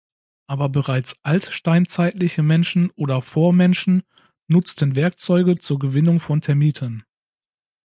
[0.47, 4.01] Aber bereits altsteinzeitliche Menschen oder Vormenschen
[4.47, 7.05] nutzten Werkzeuge zur Gewinnung von Termiten.